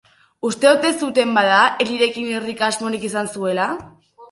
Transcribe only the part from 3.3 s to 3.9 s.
zuela?